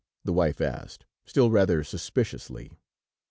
the 0.23 0.33
wife 0.33 0.59
asked, 0.59 1.05
still 1.27 1.51
rather 1.51 1.83
suspiciously. 1.83 2.71